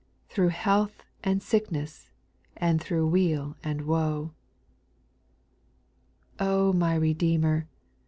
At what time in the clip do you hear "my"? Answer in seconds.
6.73-6.95